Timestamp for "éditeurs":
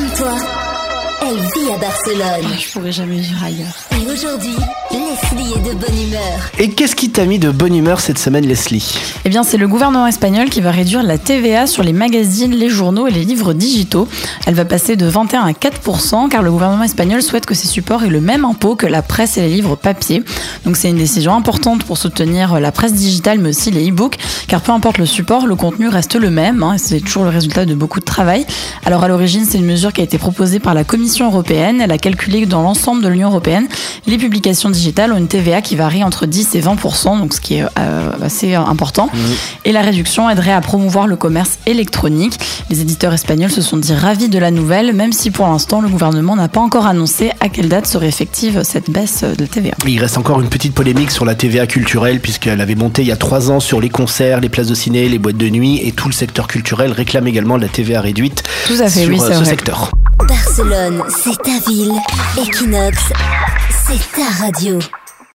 42.80-43.12